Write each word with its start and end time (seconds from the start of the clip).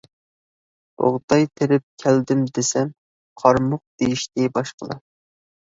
بۇغداي 1.01 1.45
تېرىپ 1.59 1.85
كەلدىم 2.05 2.43
دېسەم، 2.57 2.91
قارىمۇق 3.45 3.87
دېيىشتى 4.01 4.51
باشقىلار. 4.59 5.03